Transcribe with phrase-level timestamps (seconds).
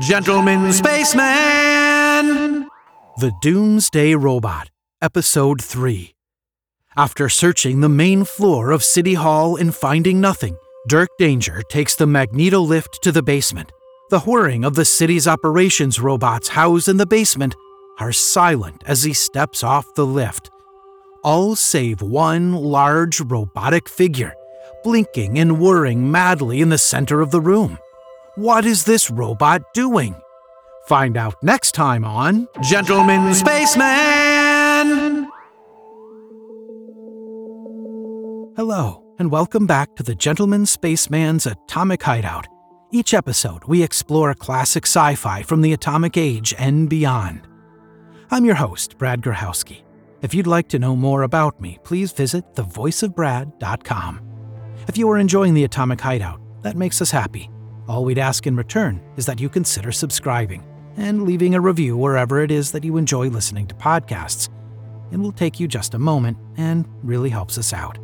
[0.00, 2.66] Gentleman Spaceman!
[3.18, 4.70] The Doomsday Robot,
[5.02, 6.14] Episode 3.
[6.96, 10.56] After searching the main floor of City Hall and finding nothing,
[10.88, 13.70] Dirk Danger takes the magneto lift to the basement.
[14.08, 17.54] The whirring of the city's operations robots housed in the basement
[18.00, 20.50] are silent as he steps off the lift.
[21.22, 24.32] All save one large robotic figure,
[24.82, 27.78] blinking and whirring madly in the center of the room.
[28.36, 30.14] What is this robot doing?
[30.86, 35.28] Find out next time on Gentleman Spaceman!
[38.56, 42.46] Hello, and welcome back to the Gentleman Spaceman's Atomic Hideout.
[42.90, 47.46] Each episode, we explore classic sci fi from the atomic age and beyond.
[48.30, 49.82] I'm your host, Brad Grochowski.
[50.22, 54.20] If you'd like to know more about me, please visit thevoiceofbrad.com.
[54.88, 57.50] If you are enjoying the Atomic Hideout, that makes us happy
[57.88, 60.64] all we'd ask in return is that you consider subscribing
[60.96, 64.48] and leaving a review wherever it is that you enjoy listening to podcasts.
[65.10, 67.98] It will take you just a moment and really helps us out.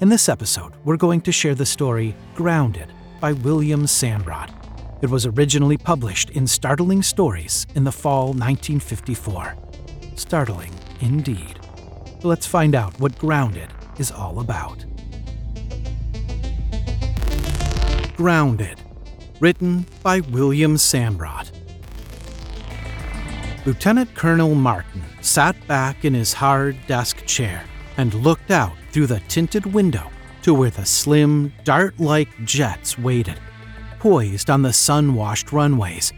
[0.00, 4.50] In this episode, we're going to share the story Grounded by William Sambrot.
[5.02, 9.56] It was originally published in Startling Stories in the fall 1954.
[10.14, 11.58] Startling indeed.
[12.22, 14.84] Let's find out what Grounded is all about.
[18.20, 18.78] Grounded,
[19.40, 21.50] written by William Sambrot.
[23.64, 27.64] Lieutenant Colonel Martin sat back in his hard desk chair
[27.96, 30.10] and looked out through the tinted window
[30.42, 33.40] to where the slim, dart like jets waited,
[33.98, 36.12] poised on the sun washed runways.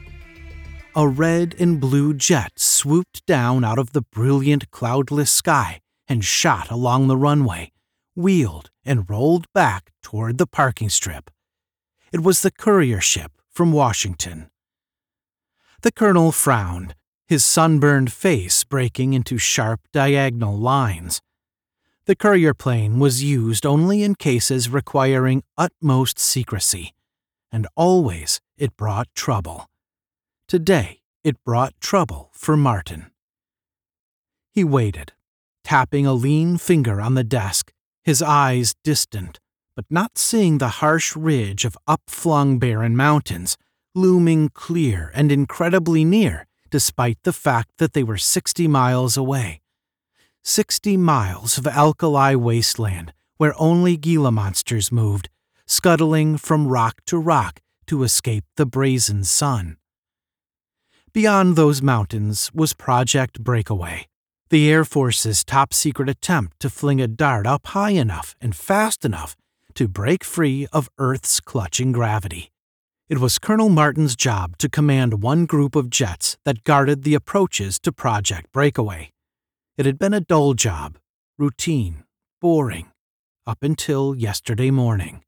[0.96, 5.78] A red and blue jet swooped down out of the brilliant, cloudless sky
[6.08, 7.70] and shot along the runway,
[8.16, 11.30] wheeled, and rolled back toward the parking strip.
[12.12, 14.50] It was the courier ship from Washington.
[15.80, 16.94] The colonel frowned,
[17.26, 21.22] his sunburned face breaking into sharp diagonal lines.
[22.04, 26.92] The courier plane was used only in cases requiring utmost secrecy,
[27.50, 29.70] and always it brought trouble.
[30.46, 33.10] Today, it brought trouble for Martin.
[34.50, 35.12] He waited,
[35.64, 37.72] tapping a lean finger on the desk,
[38.02, 39.40] his eyes distant,
[39.74, 43.56] but not seeing the harsh ridge of upflung barren mountains,
[43.94, 49.60] looming clear and incredibly near, despite the fact that they were 60 miles away.
[50.44, 53.12] 60 miles of alkali wasteland
[53.42, 55.28] where only Gila monsters moved,
[55.66, 59.78] scuttling from rock to rock to escape the brazen sun.
[61.12, 64.06] Beyond those mountains was Project Breakaway,
[64.50, 69.04] the Air Force's top secret attempt to fling a dart up high enough and fast
[69.04, 69.34] enough
[69.74, 72.52] to break free of Earth's clutching gravity.
[73.08, 77.78] It was Colonel Martin's job to command one group of jets that guarded the approaches
[77.80, 79.12] to Project Breakaway.
[79.76, 80.98] It had been a dull job,
[81.38, 82.04] routine,
[82.40, 82.90] boring,
[83.46, 85.22] up until yesterday morning.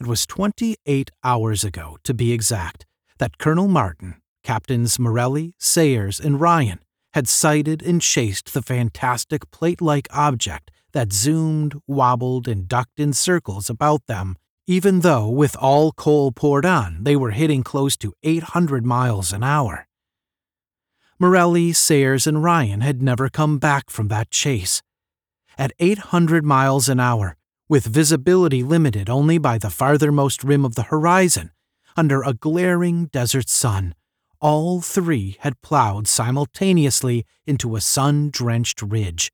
[0.00, 2.86] It was 28 hours ago, to be exact,
[3.18, 6.80] that Colonel Martin, Captains Morelli, Sayers, and Ryan
[7.12, 13.12] had sighted and chased the fantastic plate like object that zoomed, wobbled, and ducked in
[13.12, 14.36] circles about them,
[14.66, 19.42] even though, with all coal poured on, they were hitting close to 800 miles an
[19.42, 19.86] hour.
[21.18, 24.80] Morelli, Sayers, and Ryan had never come back from that chase.
[25.58, 27.36] At 800 miles an hour,
[27.68, 31.50] with visibility limited only by the farthermost rim of the horizon,
[31.96, 33.94] under a glaring desert sun,
[34.40, 39.30] all three had plowed simultaneously into a sun drenched ridge,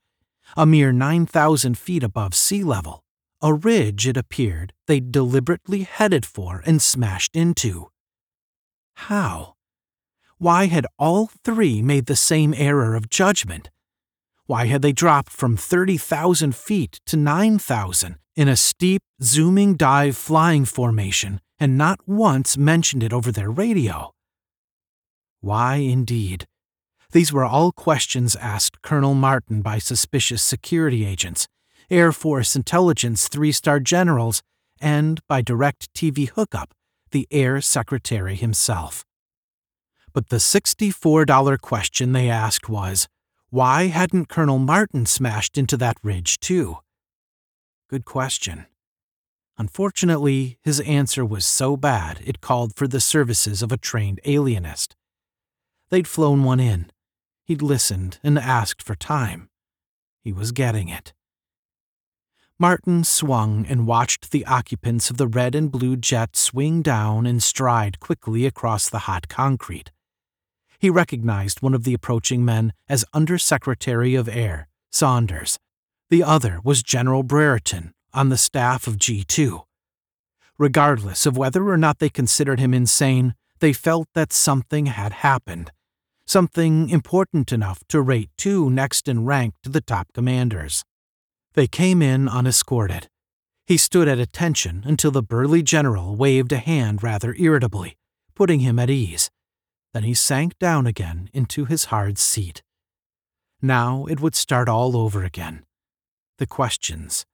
[0.56, 3.02] a mere 9,000 feet above sea level,
[3.42, 7.88] a ridge, it appeared, they deliberately headed for and smashed into.
[8.94, 9.54] How?
[10.38, 13.70] Why had all three made the same error of judgment?
[14.46, 20.64] Why had they dropped from 30,000 feet to 9,000 in a steep, zooming dive flying
[20.64, 24.12] formation and not once mentioned it over their radio?
[25.40, 26.46] Why, indeed?
[27.12, 31.49] These were all questions asked Colonel Martin by suspicious security agents,
[31.91, 34.43] Air Force intelligence three star generals,
[34.81, 36.75] and by direct TV hookup,
[37.12, 39.05] the Air Secretary himself.
[40.12, 43.09] But the $64 question they asked was
[43.50, 46.79] why hadn't Colonel Martin smashed into that ridge too?
[47.88, 48.67] Good question.
[49.56, 54.97] Unfortunately, his answer was so bad it called for the services of a trained alienist.
[55.88, 56.91] They'd flown one in,
[57.46, 59.48] He'd listened and asked for time.
[60.20, 61.14] He was getting it.
[62.58, 67.40] Martin swung and watched the occupants of the red and blue jet swing down and
[67.40, 69.93] stride quickly across the hot concrete.
[70.81, 75.58] He recognized one of the approaching men as Undersecretary of Air, Saunders.
[76.10, 79.62] The other was General Brereton, on the staff of G2.
[80.58, 85.70] Regardless of whether or not they considered him insane, they felt that something had happened,
[86.26, 90.84] something important enough to rate two next in rank to the top commanders.
[91.55, 93.08] They came in unescorted.
[93.67, 97.96] He stood at attention until the burly general waved a hand rather irritably,
[98.34, 99.31] putting him at ease.
[99.94, 102.62] Then he sank down again into his hard seat.
[103.62, 105.64] Now it would start all over again.
[106.38, 107.25] The questions,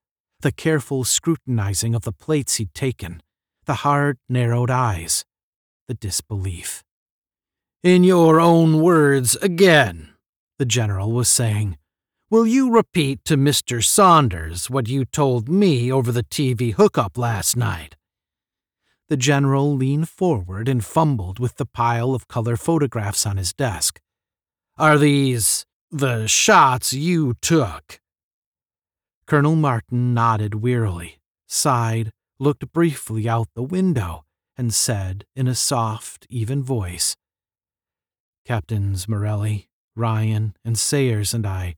[0.41, 3.23] the careful scrutinizing of the plates he'd taken,
[3.65, 5.25] the hard, narrowed eyes,
[5.89, 6.85] the disbelief.
[7.83, 10.11] In your own words again,
[10.57, 11.79] the general was saying.
[12.31, 13.83] Will you repeat to Mr.
[13.83, 17.97] Saunders what you told me over the TV hookup last night?
[19.09, 24.01] The general leaned forward and fumbled with the pile of color photographs on his desk.
[24.79, 27.99] Are these the shots you took?
[29.27, 31.19] Colonel Martin nodded wearily,
[31.49, 34.23] sighed, looked briefly out the window,
[34.57, 37.17] and said in a soft, even voice
[38.45, 41.77] Captains Morelli, Ryan, and Sayers and I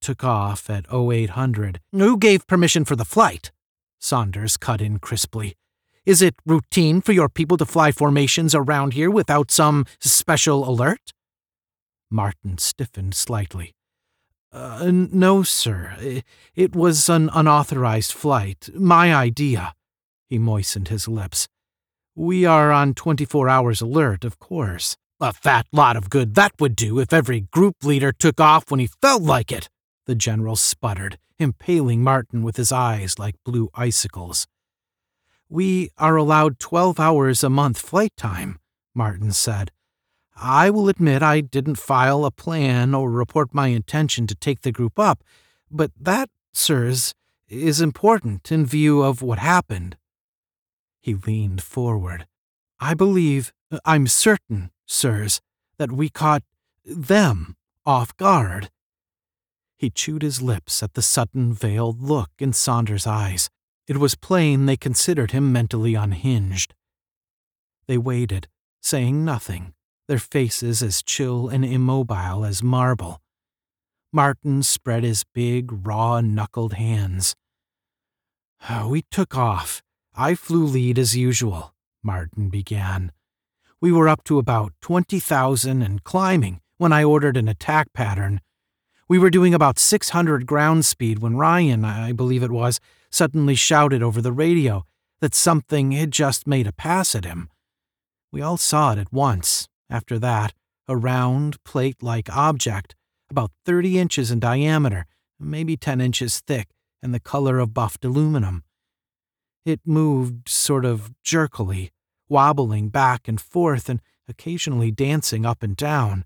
[0.00, 1.80] took off at 0800.
[1.92, 3.50] Who gave permission for the flight?
[3.98, 5.56] Saunders cut in crisply.
[6.04, 11.12] Is it routine for your people to fly formations around here without some special alert?
[12.10, 13.74] Martin stiffened slightly.
[14.52, 16.22] Uh, no, sir.
[16.54, 18.68] It was an unauthorized flight.
[18.74, 19.74] My idea.
[20.28, 21.48] He moistened his lips.
[22.14, 24.96] We are on 24 hours alert, of course.
[25.24, 28.80] A fat lot of good that would do if every group leader took off when
[28.80, 29.68] he felt like it,
[30.04, 34.48] the general sputtered, impaling Martin with his eyes like blue icicles.
[35.48, 38.58] We are allowed 12 hours a month flight time,
[38.96, 39.70] Martin said.
[40.34, 44.72] I will admit I didn't file a plan or report my intention to take the
[44.72, 45.22] group up,
[45.70, 47.14] but that, sirs,
[47.48, 49.96] is important in view of what happened.
[51.00, 52.26] He leaned forward.
[52.82, 55.40] I believe, uh, I'm certain, sirs,
[55.78, 56.42] that we caught
[56.84, 57.54] them
[57.86, 58.70] off guard.
[59.76, 63.48] He chewed his lips at the sudden veiled look in Saunders' eyes.
[63.86, 66.74] It was plain they considered him mentally unhinged.
[67.86, 68.48] They waited,
[68.80, 69.74] saying nothing,
[70.08, 73.20] their faces as chill and immobile as marble.
[74.12, 77.36] Martin spread his big, raw knuckled hands.
[78.84, 79.84] We took off.
[80.16, 83.12] I flew lead as usual, Martin began.
[83.80, 88.40] We were up to about 20,000 and climbing when I ordered an attack pattern.
[89.08, 94.02] We were doing about 600 ground speed when Ryan, I believe it was, suddenly shouted
[94.02, 94.84] over the radio
[95.20, 97.48] that something had just made a pass at him.
[98.32, 99.68] We all saw it at once.
[99.90, 100.54] After that,
[100.88, 102.94] a round, plate like object,
[103.30, 105.06] about 30 inches in diameter,
[105.38, 106.68] maybe 10 inches thick,
[107.02, 108.64] and the color of buffed aluminum.
[109.64, 111.92] It moved sort of jerkily,
[112.28, 116.24] wobbling back and forth and occasionally dancing up and down,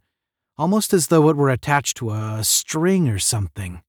[0.57, 3.83] almost as though it were attached to a string or something.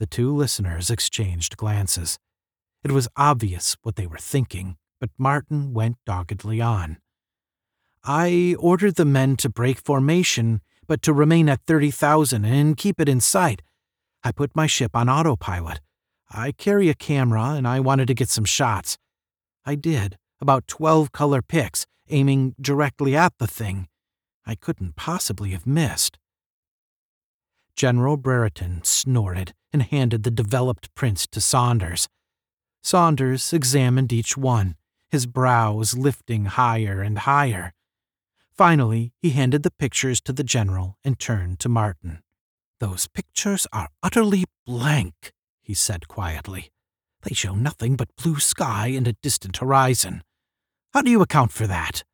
[0.00, 2.18] The two listeners exchanged glances.
[2.82, 6.98] It was obvious what they were thinking, but Martin went doggedly on.
[8.02, 13.08] I ordered the men to break formation, but to remain at 30,000 and keep it
[13.08, 13.62] in sight.
[14.22, 15.80] I put my ship on autopilot.
[16.36, 18.98] I carry a camera and I wanted to get some shots.
[19.64, 23.86] I did about 12 color pics, aiming directly at the thing.
[24.44, 26.18] I couldn't possibly have missed.
[27.76, 32.08] General Brereton snorted and handed the developed prints to Saunders.
[32.82, 34.74] Saunders examined each one,
[35.10, 37.72] his brows lifting higher and higher.
[38.56, 42.22] Finally, he handed the pictures to the general and turned to Martin.
[42.80, 45.32] Those pictures are utterly blank,
[45.64, 46.70] he said quietly.
[47.22, 50.22] They show nothing but blue sky and a distant horizon.
[50.92, 52.04] How do you account for that?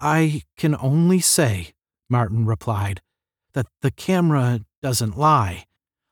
[0.00, 1.74] I can only say,
[2.08, 3.02] Martin replied,
[3.52, 5.66] that the camera doesn't lie.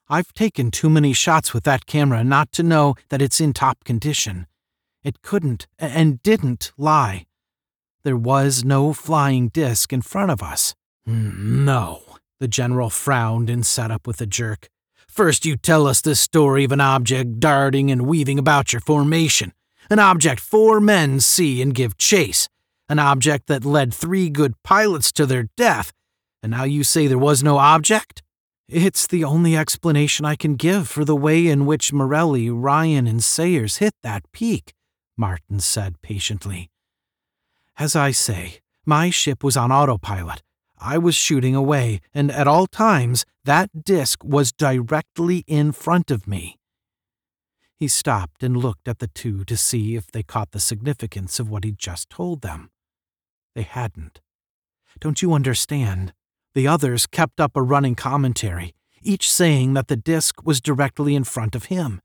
[0.09, 3.85] I've taken too many shots with that camera not to know that it's in top
[3.85, 4.47] condition.
[5.05, 7.27] It couldn't and didn't lie.
[8.03, 10.75] There was no flying disc in front of us.
[11.07, 12.03] Hmm, no,
[12.41, 14.69] the general frowned and sat up with a jerk.
[15.19, 19.53] First, you tell us this story of an object darting and weaving about your formation
[19.91, 22.49] an object four men see and give chase,
[22.89, 25.93] an object that led three good pilots to their death,
[26.41, 28.23] and now you say there was no object?
[28.69, 33.21] It's the only explanation I can give for the way in which Morelli, Ryan, and
[33.21, 34.73] Sayers hit that peak,
[35.17, 36.71] Martin said patiently.
[37.77, 40.43] As I say, my ship was on autopilot.
[40.81, 46.27] I was shooting away, and at all times that disk was directly in front of
[46.27, 46.59] me.
[47.77, 51.49] He stopped and looked at the two to see if they caught the significance of
[51.49, 52.71] what he'd just told them.
[53.55, 54.21] They hadn't.
[55.01, 56.13] Don't you understand?
[56.55, 61.25] The others kept up a running commentary, each saying that the disk was directly in
[61.25, 62.01] front of him.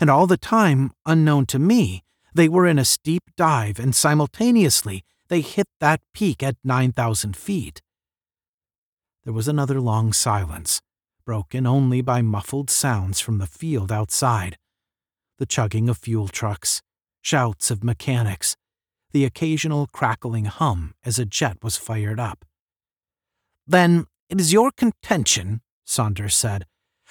[0.00, 2.02] And all the time, unknown to me,
[2.34, 7.80] they were in a steep dive and simultaneously they hit that peak at 9,000 feet.
[9.24, 10.80] There was another long silence,
[11.24, 14.56] broken only by muffled sounds from the field outside
[15.38, 16.82] the chugging of fuel trucks,
[17.20, 18.56] shouts of mechanics,
[19.12, 22.44] the occasional crackling hum as a jet was fired up.
[23.66, 26.64] Then it is your contention, Saunders said,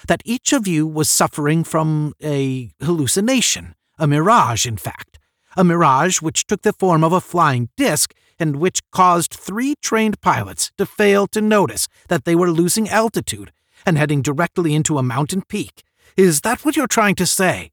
[0.06, 5.18] that each of you was suffering from a hallucination, a mirage, in fact,
[5.56, 10.20] a mirage which took the form of a flying disc and which caused three trained
[10.20, 13.52] pilots to fail to notice that they were losing altitude
[13.86, 15.84] and heading directly into a mountain peak.
[16.16, 17.70] Is that what you're trying to say?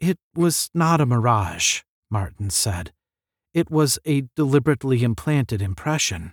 [0.00, 2.92] It was not a mirage, Martin said.
[3.52, 6.32] It was a deliberately implanted impression.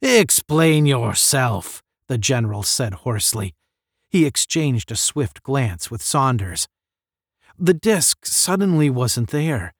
[0.00, 3.54] Explain yourself, the general said hoarsely.
[4.10, 6.68] He exchanged a swift glance with Saunders.
[7.58, 9.72] The disk suddenly wasn't there.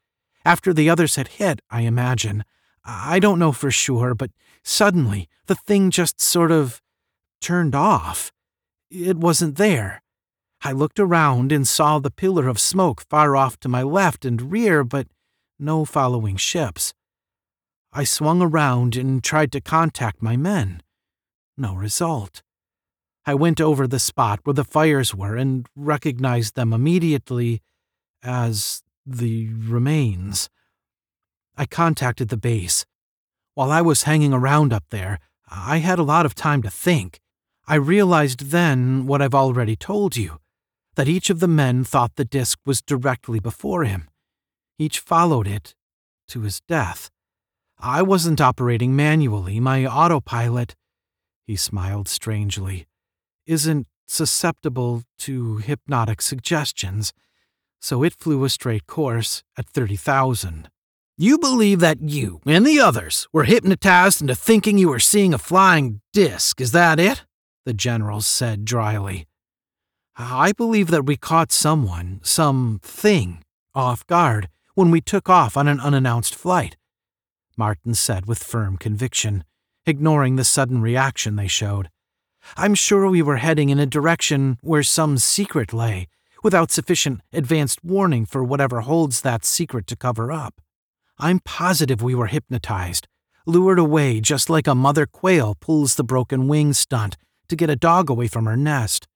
[0.47, 2.45] After the others had hit, I imagine.
[2.85, 4.31] I don't know for sure, but
[4.63, 6.81] suddenly the thing just sort of
[7.41, 8.31] turned off.
[8.89, 10.05] It wasn't there.
[10.63, 14.53] I looked around and saw the pillar of smoke far off to my left and
[14.53, 15.09] rear, but
[15.59, 16.95] no following ships.
[17.93, 20.81] I swung around and tried to contact my men.
[21.59, 22.45] No result.
[23.25, 27.63] I went over the spot where the fires were and recognized them immediately
[28.23, 30.49] as the remains.
[31.57, 32.85] I contacted the base.
[33.55, 37.21] While I was hanging around up there, I had a lot of time to think.
[37.69, 40.39] I realized then what I've already told you
[40.97, 44.09] that each of the men thought the disk was directly before him.
[44.79, 45.75] Each followed it
[46.29, 47.11] to his death.
[47.79, 49.61] I wasn't operating manually.
[49.61, 50.75] My autopilot,
[51.47, 52.87] he smiled strangely,
[53.47, 57.13] isn't susceptible to hypnotic suggestions,
[57.81, 60.69] so it flew a straight course at 30,000.
[61.19, 65.39] You believe that you and the others were hypnotized into thinking you were seeing a
[65.39, 67.25] flying disc, is that it?
[67.65, 69.27] The general said dryly.
[70.17, 73.43] I believe that we caught someone, some thing,
[73.75, 76.77] off guard when we took off on an unannounced flight.
[77.57, 79.45] Martin said with firm conviction,
[79.87, 81.89] ignoring the sudden reaction they showed.
[82.57, 86.09] I'm sure we were heading in a direction where some secret lay,
[86.43, 90.61] without sufficient advanced warning for whatever holds that secret to cover up.
[91.19, 93.07] I'm positive we were hypnotized,
[93.47, 97.17] lured away just like a mother quail pulls the broken wing stunt
[97.49, 99.07] to get a dog away from her nest.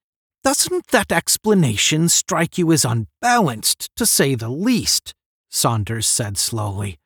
[0.45, 5.13] Doesn't that explanation strike you as unbalanced, to say the least?
[5.51, 7.00] Saunders said slowly.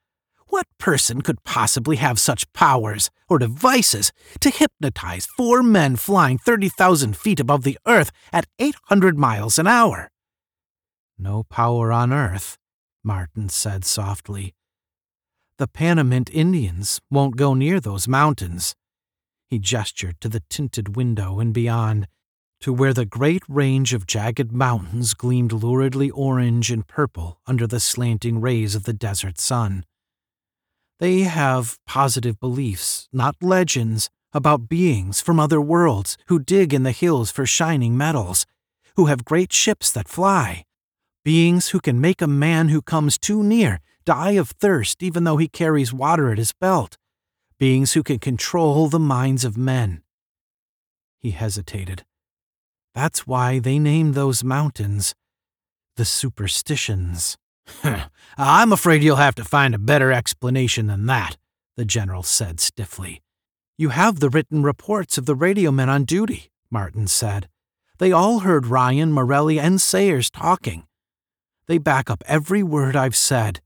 [0.54, 7.16] What person could possibly have such powers or devices to hypnotize four men flying 30,000
[7.16, 10.12] feet above the earth at 800 miles an hour?
[11.18, 12.56] No power on earth,
[13.02, 14.54] Martin said softly.
[15.58, 18.76] The Panamint Indians won't go near those mountains.
[19.48, 22.06] He gestured to the tinted window and beyond,
[22.60, 27.80] to where the great range of jagged mountains gleamed luridly orange and purple under the
[27.80, 29.84] slanting rays of the desert sun.
[31.00, 36.90] They have positive beliefs, not legends, about beings from other worlds who dig in the
[36.92, 38.46] hills for shining metals,
[38.96, 40.64] who have great ships that fly,
[41.24, 45.38] beings who can make a man who comes too near die of thirst even though
[45.38, 46.98] he carries water at his belt,
[47.58, 50.02] beings who can control the minds of men.
[51.18, 52.04] He hesitated.
[52.94, 55.14] That's why they name those mountains
[55.96, 57.36] the Superstitions.
[58.36, 61.36] I'm afraid you'll have to find a better explanation than that,
[61.76, 63.22] the general said stiffly.
[63.76, 67.48] You have the written reports of the radio men on duty, Martin said.
[67.98, 70.84] They all heard Ryan, Morelli, and Sayers talking.
[71.66, 73.60] They back up every word I've said.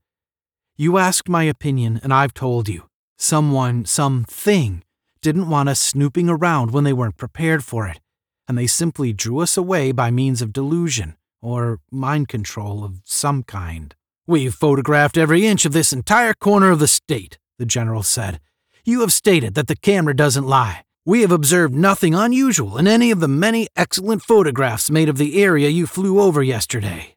[0.77, 2.87] You asked my opinion, and I've told you.
[3.17, 4.83] Someone, something,
[5.21, 7.99] didn't want us snooping around when they weren't prepared for it,
[8.47, 13.43] and they simply drew us away by means of delusion or mind control of some
[13.43, 13.95] kind.
[14.27, 18.39] We've photographed every inch of this entire corner of the state, the general said.
[18.85, 20.83] You have stated that the camera doesn't lie.
[21.05, 25.41] We have observed nothing unusual in any of the many excellent photographs made of the
[25.41, 27.15] area you flew over yesterday.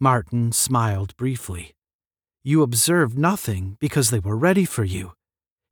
[0.00, 1.74] Martin smiled briefly.
[2.42, 5.12] You observed nothing because they were ready for you.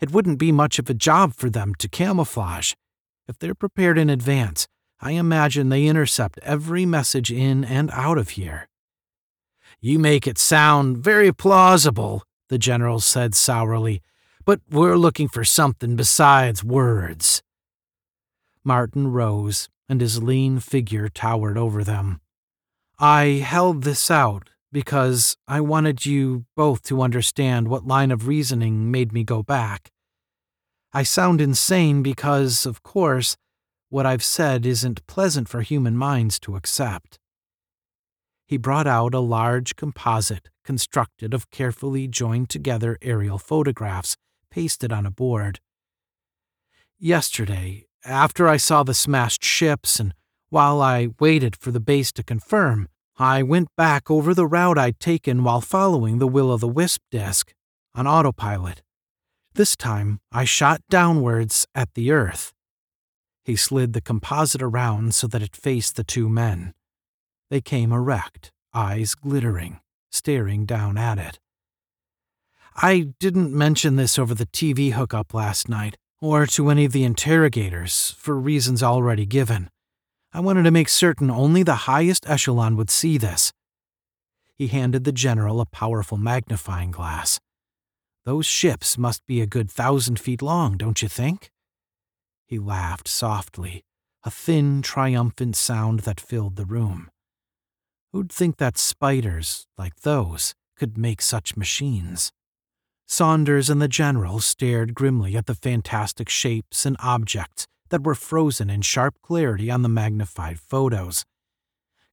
[0.00, 2.72] It wouldn't be much of a job for them to camouflage.
[3.28, 4.66] If they're prepared in advance,
[5.04, 8.68] I imagine they intercept every message in and out of here.
[9.80, 14.00] You make it sound very plausible, the general said sourly,
[14.44, 17.42] but we're looking for something besides words.
[18.62, 22.20] Martin rose, and his lean figure towered over them.
[22.96, 28.92] I held this out because I wanted you both to understand what line of reasoning
[28.92, 29.90] made me go back.
[30.92, 33.36] I sound insane because, of course,
[33.92, 37.18] what I've said isn't pleasant for human minds to accept.
[38.46, 44.16] He brought out a large composite constructed of carefully joined together aerial photographs
[44.50, 45.60] pasted on a board.
[46.98, 50.14] Yesterday, after I saw the smashed ships and
[50.48, 55.00] while I waited for the base to confirm, I went back over the route I'd
[55.00, 57.52] taken while following the Will o' the Wisp disk
[57.94, 58.82] on autopilot.
[59.52, 62.54] This time, I shot downwards at the Earth.
[63.44, 66.74] He slid the composite around so that it faced the two men.
[67.50, 69.80] They came erect, eyes glittering,
[70.10, 71.38] staring down at it.
[72.74, 77.04] I didn't mention this over the TV hookup last night, or to any of the
[77.04, 79.68] interrogators, for reasons already given.
[80.32, 83.52] I wanted to make certain only the highest echelon would see this.
[84.54, 87.38] He handed the general a powerful magnifying glass.
[88.24, 91.50] Those ships must be a good thousand feet long, don't you think?
[92.52, 93.82] He laughed softly,
[94.24, 97.10] a thin, triumphant sound that filled the room.
[98.12, 102.30] Who'd think that spiders, like those, could make such machines?
[103.06, 108.68] Saunders and the general stared grimly at the fantastic shapes and objects that were frozen
[108.68, 111.24] in sharp clarity on the magnified photos.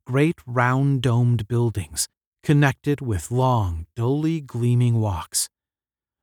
[0.06, 2.08] Great round domed buildings,
[2.44, 5.50] connected with long, dully gleaming walks.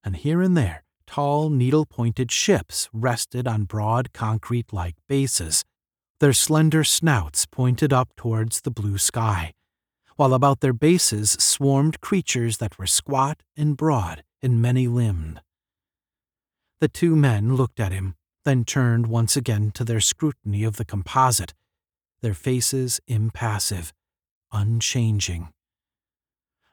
[0.03, 5.65] And here and there, tall, needle pointed ships rested on broad concrete like bases,
[6.21, 9.53] their slender snouts pointed up towards the blue sky,
[10.17, 15.41] while about their bases swarmed creatures that were squat and broad and many limbed.
[16.81, 20.85] The two men looked at him, then turned once again to their scrutiny of the
[20.85, 21.55] composite,
[22.23, 23.93] their faces impassive,
[24.53, 25.49] unchanging.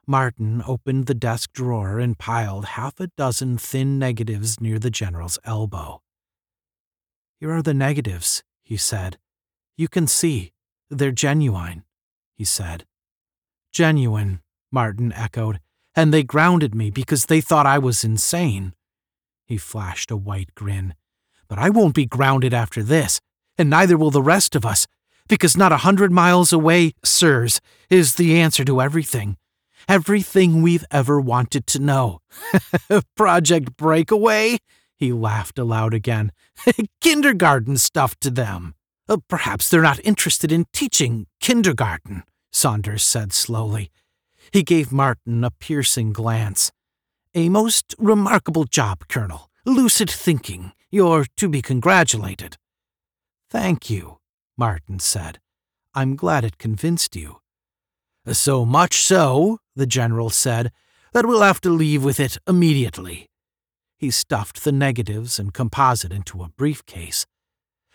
[0.05, 5.39] Martin opened the desk drawer and piled half a dozen thin negatives near the general's
[5.45, 6.01] elbow.
[7.39, 9.17] Here are the negatives, he said.
[9.77, 10.51] You can see.
[10.89, 11.85] They're genuine,
[12.35, 12.85] he said.
[13.71, 15.59] Genuine, Martin echoed,
[15.95, 18.73] and they grounded me because they thought I was insane.
[19.45, 20.95] He flashed a white grin.
[21.47, 23.21] But I won't be grounded after this,
[23.57, 24.85] and neither will the rest of us,
[25.29, 29.37] because not a hundred miles away, sirs, is the answer to everything.
[29.87, 32.19] Everything we've ever wanted to know.
[33.15, 34.57] Project Breakaway?
[34.97, 36.31] He laughed aloud again.
[37.01, 38.75] kindergarten stuff to them.
[39.09, 43.91] Uh, perhaps they're not interested in teaching kindergarten, Saunders said slowly.
[44.51, 46.71] He gave Martin a piercing glance.
[47.35, 49.49] A most remarkable job, Colonel.
[49.65, 50.71] Lucid thinking.
[50.91, 52.57] You're to be congratulated.
[53.49, 54.19] Thank you,
[54.57, 55.39] Martin said.
[55.95, 57.39] I'm glad it convinced you.
[58.31, 60.71] So much so, the general said,
[61.13, 63.27] that we'll have to leave with it immediately.
[63.97, 67.25] He stuffed the negatives and composite into a briefcase.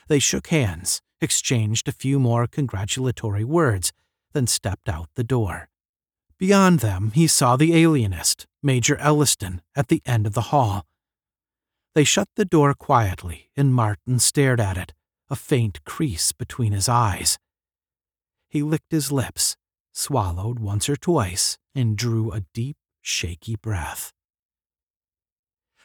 [0.09, 3.93] They shook hands, exchanged a few more congratulatory words,
[4.33, 5.69] then stepped out the door.
[6.39, 10.87] Beyond them, he saw the alienist, Major Elliston, at the end of the hall.
[11.95, 14.93] They shut the door quietly, and Martin stared at it,
[15.29, 17.39] a faint crease between his eyes.
[18.49, 19.57] He licked his lips,
[19.99, 24.13] swallowed once or twice, and drew a deep, shaky breath.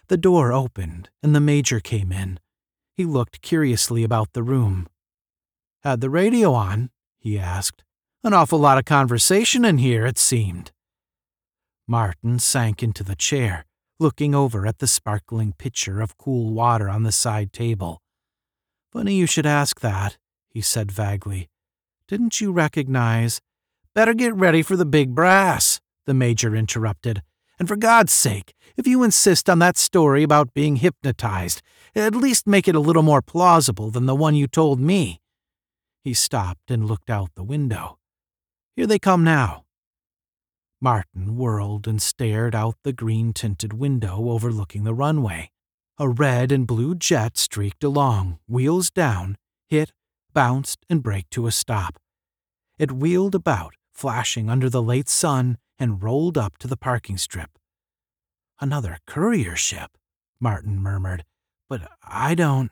[0.08, 2.40] The door opened, and the Major came in.
[2.94, 4.88] He looked curiously about the room.
[5.82, 6.92] Had the radio on?
[7.18, 7.84] he asked.
[8.24, 10.72] An awful lot of conversation in here, it seemed.
[11.88, 13.66] Martin sank into the chair,
[14.00, 18.02] looking over at the sparkling pitcher of cool water on the side table.
[18.92, 21.50] Funny you should ask that, he said vaguely.
[22.08, 23.42] Didn't you recognize?
[23.96, 27.22] Better get ready for the big brass, the Major interrupted.
[27.60, 31.62] And for God's sake, if you insist on that story about being hypnotized,
[31.94, 35.22] at least make it a little more plausible than the one you told me.
[36.04, 38.00] He stopped and looked out the window.
[38.76, 39.66] Here they come now.
[40.82, 45.52] Martin whirled and stared out the green tinted window overlooking the runway.
[46.00, 49.38] A red and blue jet streaked along, wheels down,
[49.70, 49.92] hit,
[50.34, 52.00] bounced, and braked to a stop.
[52.80, 57.52] It wheeled about, flashing under the late sun, and rolled up to the parking strip.
[58.60, 59.92] Another courier ship,
[60.40, 61.24] Martin murmured.
[61.70, 62.72] But I don't.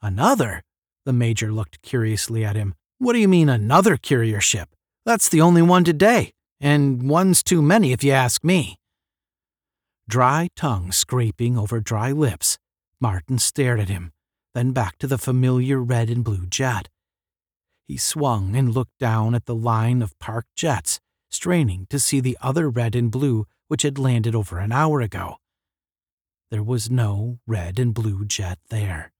[0.00, 0.62] Another?
[1.04, 2.74] The Major looked curiously at him.
[2.98, 4.68] What do you mean, another courier ship?
[5.04, 8.76] That's the only one today, and one's too many if you ask me.
[10.08, 12.58] Dry tongue scraping over dry lips,
[13.00, 14.12] Martin stared at him,
[14.54, 16.88] then back to the familiar red and blue jet.
[17.92, 22.38] He swung and looked down at the line of parked jets, straining to see the
[22.40, 25.36] other red and blue which had landed over an hour ago.
[26.50, 29.12] There was no red and blue jet there.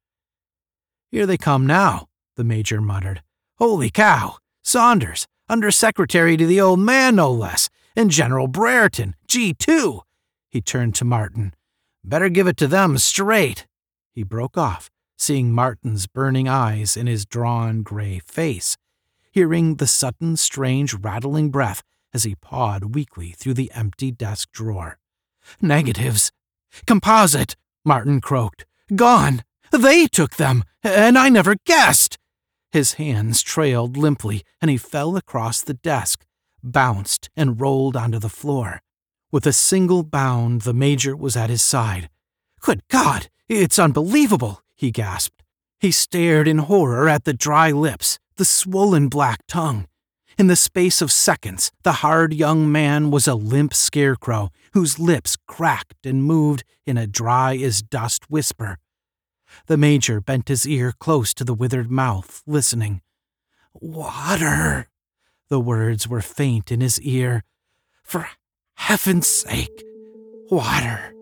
[1.11, 2.07] Here they come now,
[2.37, 3.23] the Major muttered.
[3.59, 4.39] Holy cow!
[4.63, 10.01] Saunders, Undersecretary to the old man, no less, and General Brereton, G2.
[10.49, 11.53] He turned to Martin.
[12.03, 13.67] Better give it to them straight.
[14.15, 14.89] He broke off,
[15.23, 18.77] seeing Martin's burning eyes in his drawn gray face,
[19.31, 21.83] hearing the sudden strange rattling breath
[22.13, 24.99] as he pawed weakly through the empty desk drawer.
[25.61, 26.33] Negatives.
[26.87, 28.67] Composite, Martin croaked.
[28.95, 29.45] Gone.
[29.71, 32.19] They took them, and I never guessed.
[32.73, 36.25] His hands trailed limply, and he fell across the desk,
[36.63, 38.83] bounced, and rolled onto the floor.
[39.31, 42.11] With a single bound, the Major was at his side.
[42.61, 45.43] Good God, it's unbelievable, he gasped.
[45.81, 49.87] He stared in horror at the dry lips, the swollen black tongue.
[50.39, 55.37] In the space of seconds, the hard young man was a limp scarecrow whose lips
[55.47, 58.79] cracked and moved in a dry as dust whisper.
[59.67, 63.03] The Major bent his ear close to the withered mouth, listening.
[63.75, 64.89] Water!
[65.49, 67.45] The words were faint in his ear.
[68.03, 68.29] For
[68.75, 69.85] heaven's sake,
[70.51, 71.13] water!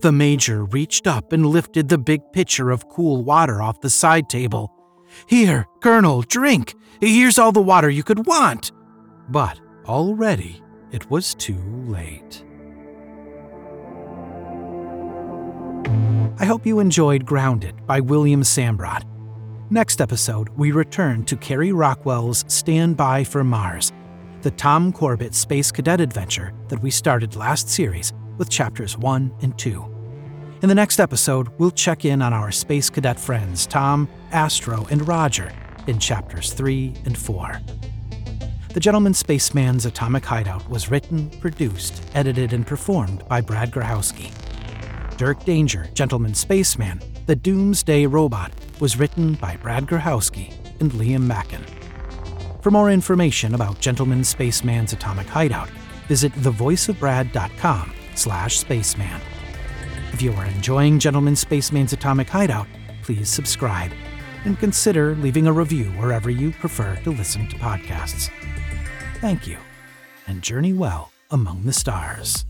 [0.00, 4.28] The Major reached up and lifted the big pitcher of cool water off the side
[4.28, 4.72] table.
[5.26, 6.74] Here, Colonel, drink!
[7.00, 8.72] Here's all the water you could want!
[9.28, 12.44] But already it was too late.
[16.38, 19.04] I hope you enjoyed Grounded by William Sambrot.
[19.70, 23.92] Next episode, we return to Carey Rockwell's Stand By for Mars,
[24.42, 29.58] the Tom Corbett space cadet adventure that we started last series with chapters 1 and
[29.58, 29.96] 2.
[30.62, 35.06] In the next episode, we'll check in on our space cadet friends Tom, Astro, and
[35.06, 35.52] Roger
[35.86, 37.60] in chapters 3 and 4.
[38.72, 44.30] The Gentleman Spaceman's Atomic Hideout was written, produced, edited, and performed by Brad Grochowski.
[45.16, 51.64] Dirk Danger, Gentleman Spaceman, the Doomsday Robot, was written by Brad Grochowski and Liam Mackin.
[52.60, 55.70] For more information about Gentleman Spaceman's Atomic Hideout,
[56.08, 59.20] visit thevoiceofbrad.com slash spaceman.
[60.12, 62.66] If you are enjoying Gentleman Spaceman's Atomic Hideout,
[63.02, 63.92] please subscribe
[64.44, 68.30] and consider leaving a review wherever you prefer to listen to podcasts.
[69.20, 69.58] Thank you,
[70.26, 72.44] and journey well among the stars.